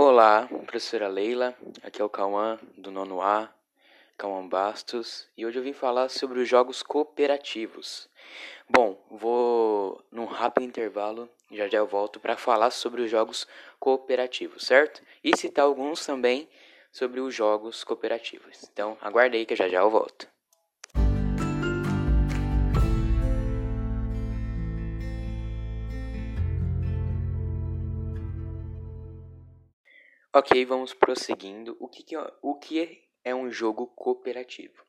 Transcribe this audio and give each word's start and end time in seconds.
Olá, 0.00 0.48
professora 0.64 1.08
Leila. 1.08 1.56
Aqui 1.82 2.00
é 2.00 2.04
o 2.04 2.08
Cauã, 2.08 2.56
do 2.76 2.88
nono 2.88 3.20
A, 3.20 3.52
Cauã 4.16 4.46
Bastos, 4.46 5.26
e 5.36 5.44
hoje 5.44 5.58
eu 5.58 5.62
vim 5.64 5.72
falar 5.72 6.08
sobre 6.08 6.38
os 6.38 6.48
jogos 6.48 6.84
cooperativos. 6.84 8.08
Bom, 8.70 8.96
vou 9.10 10.00
num 10.12 10.24
rápido 10.24 10.62
intervalo, 10.62 11.28
já 11.50 11.66
já 11.66 11.78
eu 11.78 11.86
volto 11.88 12.20
para 12.20 12.36
falar 12.36 12.70
sobre 12.70 13.02
os 13.02 13.10
jogos 13.10 13.44
cooperativos, 13.80 14.64
certo? 14.64 15.02
E 15.24 15.36
citar 15.36 15.64
alguns 15.64 16.06
também 16.06 16.48
sobre 16.92 17.18
os 17.18 17.34
jogos 17.34 17.82
cooperativos. 17.82 18.68
Então, 18.72 18.96
aguarde 19.00 19.36
aí 19.36 19.44
que 19.44 19.56
já 19.56 19.68
já 19.68 19.80
eu 19.80 19.90
volto. 19.90 20.28
Ok, 30.38 30.64
vamos 30.66 30.94
prosseguindo. 30.94 31.76
O 31.80 31.88
que, 31.88 32.04
que, 32.04 32.14
é, 32.14 32.32
o 32.40 32.54
que 32.54 33.02
é 33.24 33.34
um 33.34 33.50
jogo 33.50 33.88
cooperativo? 33.88 34.84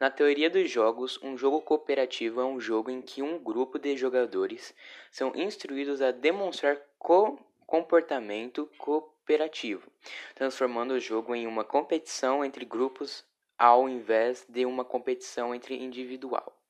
Na 0.00 0.10
teoria 0.10 0.50
dos 0.50 0.68
jogos, 0.68 1.22
um 1.22 1.38
jogo 1.38 1.62
cooperativo 1.62 2.40
é 2.40 2.44
um 2.44 2.58
jogo 2.58 2.90
em 2.90 3.00
que 3.00 3.22
um 3.22 3.38
grupo 3.38 3.78
de 3.78 3.96
jogadores 3.96 4.74
são 5.12 5.32
instruídos 5.36 6.02
a 6.02 6.10
demonstrar 6.10 6.76
co 6.98 7.38
comportamento 7.64 8.68
cooperativo, 8.76 9.88
transformando 10.34 10.94
o 10.94 11.00
jogo 11.00 11.32
em 11.32 11.46
uma 11.46 11.62
competição 11.62 12.44
entre 12.44 12.64
grupos 12.64 13.24
ao 13.56 13.88
invés 13.88 14.44
de 14.48 14.66
uma 14.66 14.84
competição 14.84 15.54
entre 15.54 15.76
individual. 15.76 16.60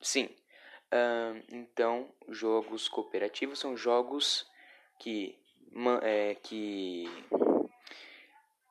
Sim, 0.00 0.26
uh, 0.92 1.42
então 1.48 2.08
jogos 2.28 2.86
cooperativos 2.86 3.58
são 3.58 3.76
jogos 3.76 4.48
que 5.00 5.36
é, 6.02 6.34
que 6.34 7.06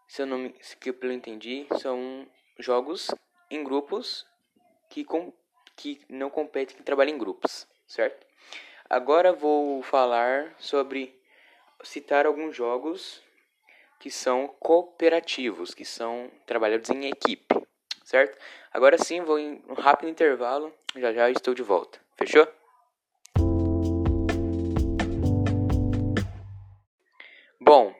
se 0.07 0.21
eu 0.21 0.25
não 0.25 0.38
me, 0.38 0.55
que 0.80 0.89
eu 0.89 1.11
entendi 1.11 1.67
são 1.80 2.25
jogos 2.58 3.13
em 3.52 3.63
grupos 3.63 4.25
que 4.89 5.03
com, 5.03 5.33
que 5.75 6.02
não 6.09 6.30
competem 6.30 6.75
que 6.75 6.83
trabalham 6.83 7.16
em 7.16 7.17
grupos 7.17 7.67
certo? 7.86 8.25
Agora 8.89 9.33
vou 9.33 9.83
falar 9.83 10.55
sobre 10.58 11.19
citar 11.83 12.25
alguns 12.25 12.55
jogos 12.55 13.22
que 14.00 14.09
são 14.09 14.47
cooperativos 14.59 15.73
que 15.73 15.83
são 15.83 16.31
trabalhados 16.45 16.89
em 16.89 17.09
equipe 17.09 17.55
certo? 18.05 18.38
Agora 18.72 18.97
sim 18.97 19.22
vou 19.22 19.38
em 19.38 19.61
um 19.67 19.73
rápido 19.73 20.09
intervalo 20.09 20.73
já 20.95 21.11
já 21.11 21.30
estou 21.30 21.53
de 21.53 21.61
volta 21.61 22.00
fechou? 22.16 22.47
Bom, 27.59 27.94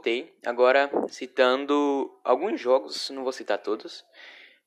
voltei 0.00 0.34
agora 0.46 0.90
citando 1.08 2.18
alguns 2.24 2.58
jogos, 2.58 3.10
não 3.10 3.22
vou 3.22 3.32
citar 3.32 3.58
todos, 3.58 4.02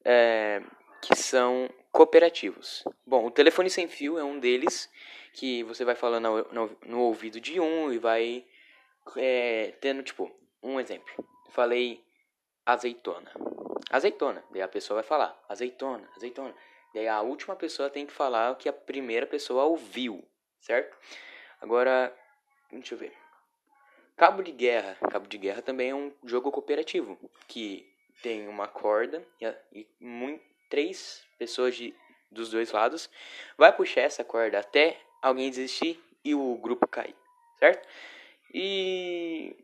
é, 0.06 0.62
que 1.02 1.16
são 1.16 1.68
cooperativos. 1.92 2.84
Bom, 3.04 3.26
o 3.26 3.32
telefone 3.32 3.68
sem 3.68 3.88
fio 3.88 4.20
é 4.20 4.24
um 4.24 4.40
deles 4.40 4.92
que 5.34 5.64
você 5.64 5.84
vai 5.84 5.96
falando 5.96 6.24
no, 6.30 6.68
no, 6.68 6.78
no 6.86 7.00
ouvido 7.02 7.42
de 7.42 7.60
um 7.60 7.92
e 7.92 7.98
vai 7.98 8.46
é, 9.18 9.74
tendo 9.82 10.04
tipo 10.04 10.32
um 10.62 10.80
exemplo. 10.80 11.12
Falei 11.50 12.06
azeitona, 12.64 13.32
azeitona. 13.90 14.44
Daí 14.52 14.62
a 14.62 14.68
pessoa 14.68 15.02
vai 15.02 15.08
falar 15.08 15.44
azeitona, 15.50 16.08
azeitona. 16.16 16.54
Daí 16.94 17.08
a 17.08 17.22
última 17.22 17.56
pessoa 17.56 17.90
tem 17.90 18.06
que 18.06 18.14
falar 18.14 18.52
o 18.52 18.56
que 18.56 18.70
a 18.70 18.74
primeira 18.74 19.26
pessoa 19.26 19.64
ouviu, 19.64 20.24
certo? 20.60 20.96
Agora, 21.60 22.16
deixa 22.72 22.94
eu 22.94 23.00
ver. 23.00 23.23
Cabo 24.16 24.44
de 24.44 24.52
Guerra. 24.52 24.96
Cabo 25.10 25.28
de 25.28 25.38
Guerra 25.38 25.62
também 25.62 25.90
é 25.90 25.96
um 25.96 26.12
jogo 26.24 26.52
cooperativo 26.52 27.18
que 27.48 27.88
tem 28.22 28.48
uma 28.48 28.68
corda 28.68 29.26
e, 29.42 29.86
e 30.00 30.42
três 30.70 31.24
pessoas 31.38 31.76
de, 31.76 31.94
dos 32.32 32.50
dois 32.50 32.72
lados 32.72 33.10
vai 33.58 33.76
puxar 33.76 34.02
essa 34.02 34.24
corda 34.24 34.60
até 34.60 35.00
alguém 35.22 35.50
desistir 35.50 36.02
e 36.24 36.34
o 36.34 36.56
grupo 36.56 36.88
cair, 36.88 37.16
certo? 37.60 37.88
E 38.54 39.56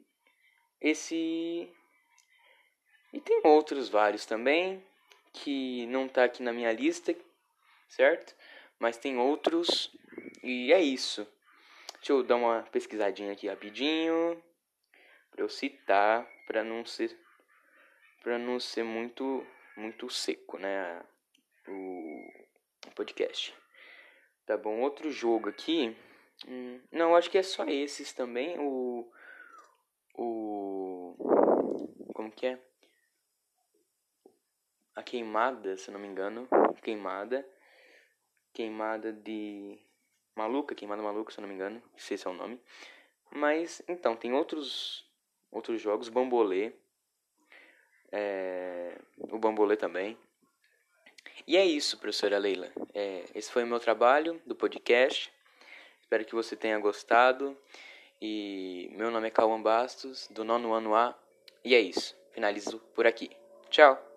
esse 0.82 1.72
e 3.12 3.20
tem 3.20 3.42
outros 3.44 3.90
vários 3.90 4.26
também 4.26 4.84
que 5.34 5.86
não 5.88 6.08
tá 6.08 6.26
aqui 6.26 6.44
na 6.44 6.54
minha 6.54 6.72
lista, 6.72 7.16
certo? 7.88 8.36
Mas 8.78 8.98
tem 8.98 9.18
outros 9.18 9.92
e 10.44 10.72
é 10.72 10.82
isso. 10.82 11.28
Deixa 12.00 12.14
eu 12.14 12.24
dar 12.24 12.38
uma 12.38 12.64
pesquisadinha 12.64 13.34
aqui 13.34 13.48
rapidinho 13.48 14.42
para 15.30 15.42
eu 15.42 15.50
citar, 15.50 16.26
para 16.48 16.64
não 16.64 16.86
ser 16.86 17.18
para 18.24 18.38
não 18.38 18.60
ser 18.60 18.84
muito 18.84 19.46
muito 19.76 20.10
seco, 20.10 20.58
né, 20.58 21.02
o, 21.68 22.92
podcast. 22.96 23.56
Tá 24.46 24.58
bom, 24.58 24.82
outro 24.82 25.10
jogo 25.10 25.50
aqui. 25.50 25.96
Hum, 26.48 26.82
não, 26.92 27.16
acho 27.16 27.30
que 27.30 27.38
é 27.38 27.44
só 27.44 27.66
esses 27.66 28.12
também. 28.14 28.58
O 28.60 29.10
o 30.16 31.16
como 32.14 32.32
que 32.32 32.48
é? 32.48 32.60
A 34.96 35.04
queimada, 35.04 35.78
se 35.78 35.92
não 35.92 36.00
me 36.00 36.08
engano, 36.08 36.48
queimada, 36.82 37.48
queimada 38.54 39.14
de 39.14 39.80
Maluca, 40.40 40.74
Queimada 40.74 41.02
Maluca, 41.02 41.32
se 41.32 41.40
eu 41.40 41.42
não 41.42 41.50
me 41.50 41.56
engano, 41.56 41.82
se 41.98 42.14
esse 42.14 42.26
é 42.26 42.30
o 42.30 42.34
nome. 42.34 42.60
Mas, 43.32 43.82
então, 43.88 44.16
tem 44.16 44.34
outros 44.34 45.06
outros 45.52 45.82
jogos, 45.82 46.10
Bambolê, 46.10 46.74
é, 48.12 48.98
o 49.18 49.38
Bambolê 49.38 49.76
também. 49.76 50.18
E 51.48 51.58
é 51.58 51.66
isso, 51.66 51.98
professora 51.98 52.38
Leila. 52.38 52.72
É, 52.94 53.26
esse 53.36 53.52
foi 53.52 53.64
o 53.64 53.68
meu 53.68 53.80
trabalho 53.80 54.42
do 54.46 54.56
podcast. 54.56 55.32
Espero 56.02 56.26
que 56.26 56.36
você 56.36 56.56
tenha 56.56 56.78
gostado. 56.80 57.58
E 58.22 58.90
meu 58.92 59.10
nome 59.10 59.28
é 59.28 59.32
Cauã 59.32 59.62
Bastos, 59.62 60.28
do 60.30 60.44
nono 60.44 60.74
ano 60.74 60.96
A. 60.96 61.18
E 61.64 61.74
é 61.74 61.80
isso. 61.80 62.16
Finalizo 62.32 62.80
por 62.94 63.08
aqui. 63.08 63.32
Tchau! 63.70 64.09